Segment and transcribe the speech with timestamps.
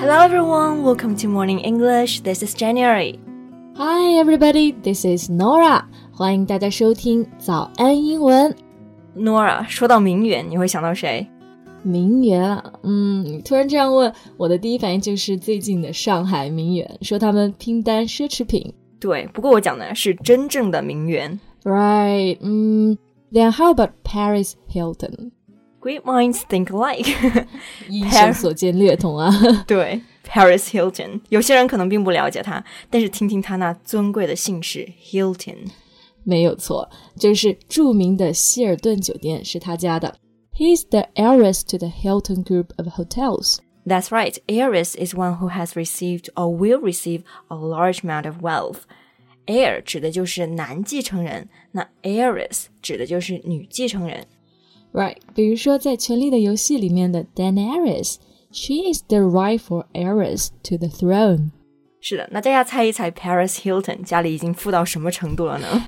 [0.00, 2.22] Hello everyone, welcome to Morning English.
[2.22, 3.20] This is January.
[3.76, 5.84] Hi everybody, this is Norah.
[6.10, 8.56] 欢迎大家收听早安英文。
[9.14, 11.28] Norah，说到名媛，你会想到谁？
[11.82, 18.72] 名媛啊，嗯，突然这样问，我的第一反应就是最近的上海名媛，说他们拼单奢侈品。
[18.98, 21.38] 对，不过我讲的是真正的名媛。
[21.62, 22.96] Right，嗯
[23.30, 25.32] ，Then how about Paris Hilton？
[25.79, 27.45] Great minds think alike，
[27.87, 29.29] 医生所见略同啊。
[29.67, 35.67] 对，Paris Hilton， 有些人可能并不了解他，但是听听他那尊贵的姓氏 Hilton，
[36.23, 40.15] 没有错，就是着名的希尔顿酒店是他家的。
[40.57, 43.57] He's the heiress to the Hilton Group of hotels.
[43.85, 44.35] That's right.
[44.47, 48.79] Heiress is one who has received or will receive a large amount of wealth.
[49.45, 54.25] Heir 指的就是男继承人，那 heiress 指的就是女继承人。
[54.92, 61.50] Right，比如说在《权力的游戏》里面的 Daenerys，she is the rightful heiress to the throne。
[62.00, 65.86] 是的，那大家猜一猜，Paris Hilton 家里已经富到什么程度了呢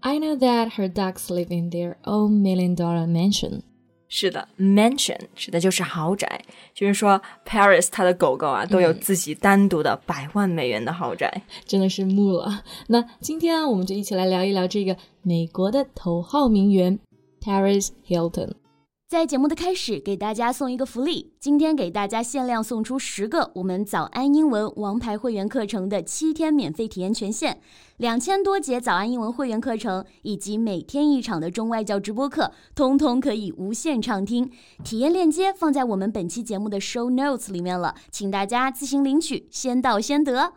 [0.00, 3.62] ？I know that her ducks live in their own million-dollar mansion。
[4.06, 6.42] 是的，mansion 指的就是豪宅，
[6.74, 12.62] 就是说 Paris 它的狗狗啊都有自己单独的百万美元的豪宅，真的是木了。
[12.88, 16.98] 那今天啊，我们就一起来聊一聊这个美国的头号名媛
[17.44, 18.52] Paris Hilton，
[19.06, 21.34] 在节目的开始，给大家送一个福利。
[21.38, 27.58] 今天给大家限量送出十个我们早安英文王牌会员课程的七天免费体验权限，
[27.98, 34.50] 两千多节早安英文会员课程以及每天一场的中外教直播课，通通可以无限畅听。
[34.82, 40.54] 体验链接放在我们本期节目的 show notes 里面了，请大家自行领取，先到先得。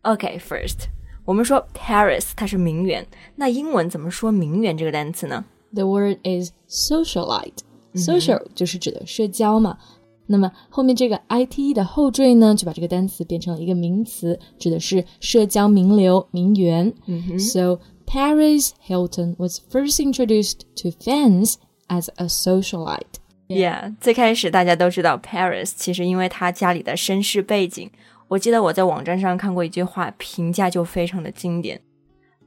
[0.00, 0.86] OK，first，
[1.26, 5.44] 我们说 Paris 它是名媛，那英文怎么说名媛这个单词呢
[5.76, 7.58] ？The word is socialite.
[7.94, 9.78] Social 就是指的社交嘛。
[10.26, 16.92] 那么后面这个 ite 的后缀呢，就把这个单词变成了一个名词，指的是社交名流、名媛。
[17.38, 21.54] So Paris Hilton was first introduced to fans
[21.86, 23.20] as a socialite.
[23.46, 27.88] Yeah，最开始大家都知道 Paris，其实因为他家里的身世背景。
[28.28, 31.80] 我记得我在网站上看过一句话，评价就非常的经典。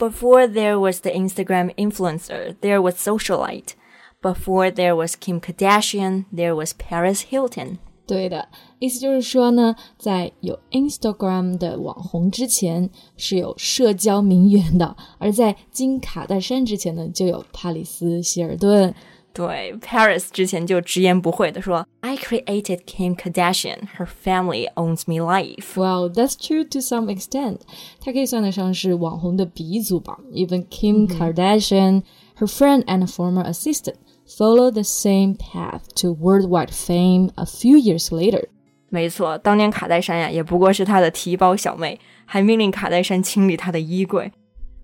[0.00, 3.74] before there was the Instagram influencer, there was socialite.
[4.22, 7.78] Before there was Kim Kardashian, there was Paris Hilton.
[8.06, 8.48] 对的，
[8.78, 18.94] 意思就是说呢，在有 Instagram 的网红之前是有社交名媛的，而在金卡戴珊之前呢，就有帕里斯希尔顿。
[19.32, 23.86] 对，Paris 之前就直言不讳的说，I created Kim Kardashian.
[23.98, 25.74] Her family owns me life.
[25.74, 27.58] Well, that's true to some extent.
[28.00, 30.18] 她可以算得上是网红的鼻祖吧。
[30.32, 32.02] Even Kim Kardashian,
[32.38, 38.08] her friend and former assistant, followed the same path to worldwide fame a few years
[38.08, 38.46] later.
[38.88, 44.32] 没错，当年卡戴珊呀，也不过是她的提包小妹，还命令卡戴珊清理她的衣柜。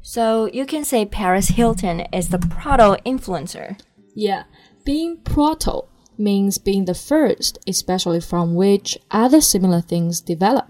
[0.00, 3.76] So you can say Paris Hilton is the proto influencer.
[4.14, 4.44] Yeah,
[4.84, 5.84] being proto
[6.18, 10.66] means being the first, especially from which other similar things develop.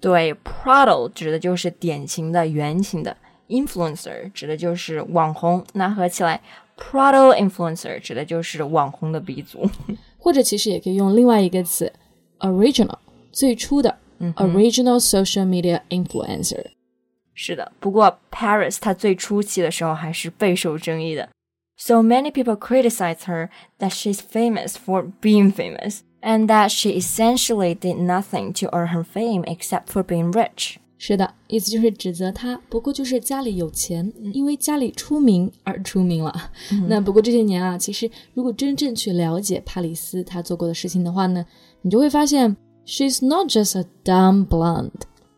[0.00, 3.16] 对，proto 指的就是典型的、原型的，
[3.48, 5.64] influencer 指的就是网红。
[5.72, 6.40] 那合起来，
[6.76, 9.68] proto influencer 指的就是网红的鼻祖。
[10.18, 11.92] 或者其实也可以用另外一个词，
[12.38, 12.98] original
[13.32, 16.66] 最初的、嗯、original social media influencer。
[17.34, 21.28] 是的，不过 Paris 它最初期的时候还是备受争议的。
[21.78, 23.48] so many people criticize her
[23.78, 29.02] that she's famous for being famous and that she essentially did nothing to earn her
[29.02, 30.76] fame except for being rich.
[30.96, 36.32] 是的，意思就是指责她，不过就是家里有钱，因为家里出名而出名了。
[36.72, 41.44] 嗯、那不过这些年啊，其实如果真正去了解帕里斯她做过的事情的话呢，
[41.82, 44.90] 你就会发现，she's not just a dumb blonde。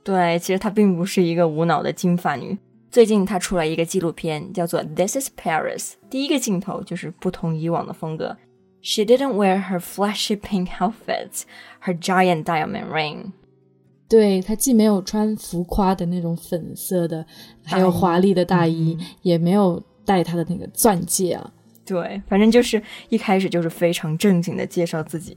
[0.05, 2.57] 对，其实她并不是一个无脑的金发女。
[2.91, 5.81] 最近他出了一个纪录片，叫做《This Is Paris》。
[6.09, 8.37] 第一个镜头就是不同以往的风格。
[8.81, 11.43] She didn't wear her flashy pink outfits,
[11.83, 13.33] her giant diamond ring。
[14.09, 17.27] 对，她既没有穿浮夸的那种粉色的，
[17.65, 21.53] 还有华丽的大衣，嗯、也没有戴她的那个钻戒啊。
[21.85, 25.37] 对，反正就是一开始就是非常正经的介绍自己。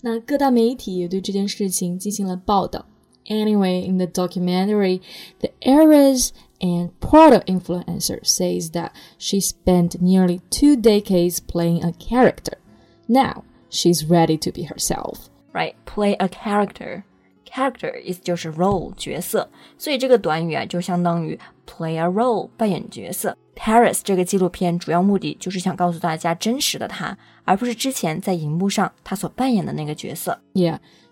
[0.00, 2.86] 那各大媒体也对这件事情进行了报道。
[3.26, 5.00] Anyway, in the documentary,
[5.40, 6.30] the eras
[6.61, 12.59] and proto influencer says that she spent nearly two decades playing a character.
[13.07, 15.29] Now she's ready to be herself.
[15.53, 17.03] Right, play a character.
[17.45, 21.37] Character 意思就是 role 角色，所以这个短语啊，就相当于
[21.67, 23.35] play a role 扮演角色。
[23.53, 24.01] Paris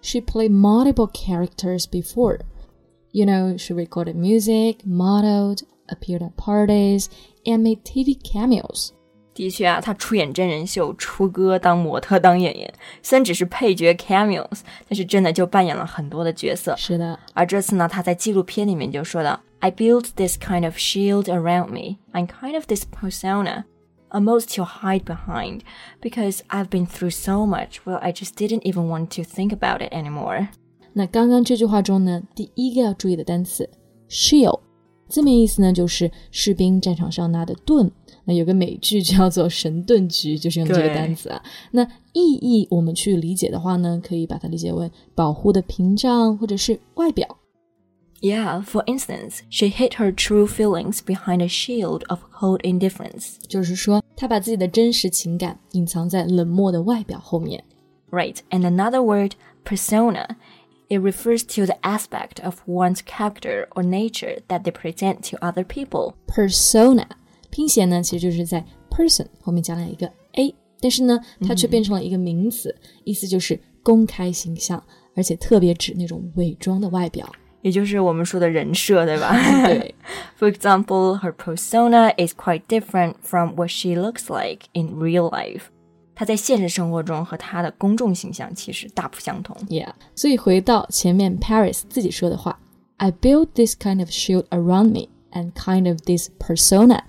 [0.01, 2.39] she played multiple characters before.
[3.12, 7.06] You know, she recorded music, modeled, appeared at parties,
[7.44, 8.90] and made TV cameos.
[9.34, 16.74] 的确啊，她出演真人秀、出歌、当模特、当演员，虽然只是配角 cameos，但是真的就扮演了很多的角色。
[16.76, 17.18] 是的。
[17.34, 21.98] 而这次呢，她在纪录片里面就说到：“I built this kind of shield around me.
[22.12, 23.64] I'm kind of this persona,
[24.10, 25.62] almost to hide behind,
[26.00, 27.78] because I've been through so much.
[27.84, 30.50] Well, I just didn't even want to think about it anymore.”
[30.92, 33.68] 那刚刚这句话中呢，第一个要注意的单词
[34.08, 34.60] shield，
[35.08, 37.90] 字面意思呢就是士兵战场上拿的盾。
[38.24, 41.42] 那有个美剧叫做《神盾局》，就是用这个单词啊。
[41.72, 47.36] 那意义我们去理解的话呢，可以把它理解为保护的屏障或者是外表。
[48.22, 53.34] Yeah, for instance, she hid her true feelings behind a shield of cold indifference.
[53.46, 57.62] 就是说，她把自己的真实情感隐藏在冷漠的外表后面。
[58.10, 59.32] Right, and another word,
[59.66, 60.36] persona.
[60.88, 65.64] It refers to the aspect of one's character or nature that they present to other
[65.64, 66.14] people.
[66.26, 67.06] Persona
[67.50, 72.74] 拼写呢，其实就是在 person 后面加了一个 a，但是呢，它却变成了一个名词，
[73.04, 74.82] 意思就是公开形象，
[75.16, 77.26] 而且特别指那种伪装的外表，
[77.62, 79.34] 也就是我们说的人设，对吧？
[79.66, 79.94] 对。
[80.38, 85.70] For example, her persona is quite different from what she looks like in real life.
[86.18, 89.56] 她在现实生活中和她的公众形象其实大不相同。
[89.68, 92.58] Yeah，所以回到前面 Paris 自己说的话，
[92.98, 97.00] I built this kind of shield around me and kind of this persona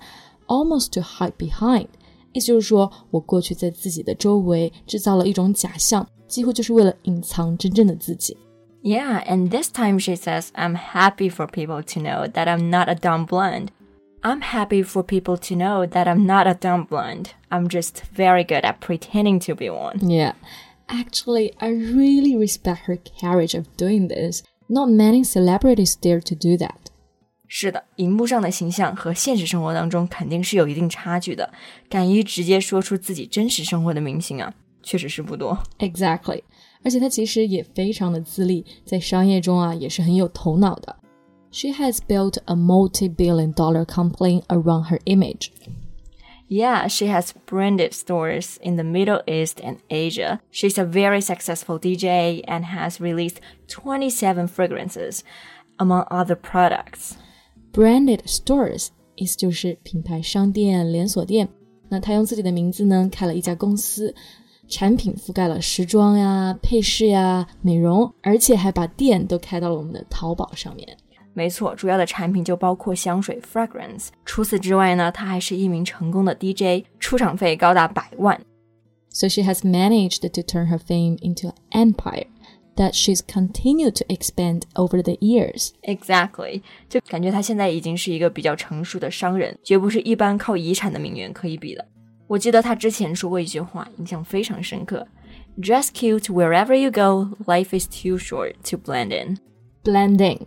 [0.46, 1.86] almost to hide behind，
[2.32, 8.36] 意思就是说我过去在自己的周围制造了一种假象，几乎就是为了隐藏真正的自己。
[8.82, 12.94] Yeah, and this time she says, I'm happy for people to know that I'm not a
[12.94, 13.68] dumb blonde.
[14.22, 17.30] I'm happy for people to know that I'm not a dumb blonde.
[17.50, 19.98] I'm just very good at pretending to be one.
[20.00, 20.32] Yeah.
[20.88, 24.42] Actually, I really respect her courage of doing this.
[24.68, 26.90] Not many celebrities dare to do that.
[27.48, 31.52] 是的，荧幕上的形象和现实生活当中肯定是有一定差距的。
[31.88, 34.52] 敢于直接说出自己真实生活的明星啊，
[34.82, 35.56] 确实是不多。
[35.78, 36.42] Exactly，
[36.82, 40.96] 而且她其实也非常的自立，在商业中啊也是很有头脑的。
[41.50, 45.52] She has built a multi-billion-dollar company around her image.
[46.48, 50.40] Yeah, she has branded stores in the Middle East and Asia.
[50.50, 55.24] She's a very successful DJ and has released 27 fragrances,
[55.78, 57.16] among other products.
[57.72, 61.48] Branded stores 意思就是品牌商店、连锁店。
[61.88, 64.14] 那他用自己的名字呢开了一家公司，
[64.68, 70.96] 产品覆盖了时装呀、配饰呀、美容，而且还把店都开到了我们的淘宝上面。
[71.34, 74.08] 没错，主要的产品就包括香水 fragrance。
[74.24, 78.40] 除此之外呢，他还是一名成功的 DJ，出场费高达百万。
[79.10, 82.26] So she has managed to turn her fame into an empire
[82.76, 85.70] that she's continued to expand over the years.
[85.82, 91.86] Exactly，就感觉他现在已经是一个比较成熟的商人，绝不是一般靠遗产的名媛可以比的。
[92.26, 95.06] 我记得他之前说过一句话，印象非常深刻：“
[95.58, 97.36] Dress cute wherever you go.
[97.44, 99.38] Life is too short to blend in.”
[99.84, 100.40] Blending.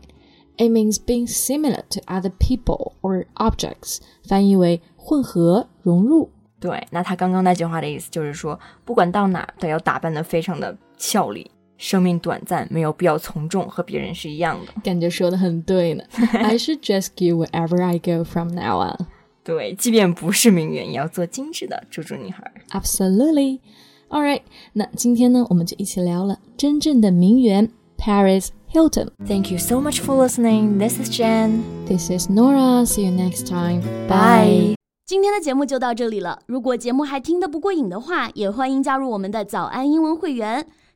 [0.57, 3.99] It means being similar to other people or objects.
[4.27, 6.31] 翻译为混合、融入。
[6.61, 11.51] 对，那他刚刚那句话的意思就是说，不管到哪都要打扮得非常的俏丽。
[11.77, 14.73] 生命短暂，没有必要从众，和别人是一样的。
[14.83, 16.05] 感觉说的很对呢。
[16.33, 19.07] I should dress cute wherever I go from now on。
[19.43, 22.51] 对，即便不是名媛，也要做精致的猪猪女孩。
[22.71, 23.59] Absolutely。
[24.09, 24.43] All right，
[24.75, 27.69] 那今天呢，我们就一起聊了真正的名媛
[27.99, 29.11] Paris Hilton.
[29.25, 30.79] Thank you so much for listening.
[30.79, 31.63] This is Jen.
[31.87, 32.85] This is Norah.
[32.85, 33.83] See you next time.
[34.09, 34.75] Bye.
[35.07, 36.41] 今天的节目就到这里了。
[36.47, 40.67] 如果节目还听得不过瘾的话，也欢迎加入我们的早安英文会员。